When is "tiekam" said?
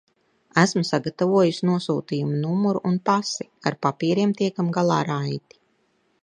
4.41-4.73